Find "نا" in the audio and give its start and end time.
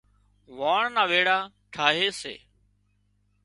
0.95-1.03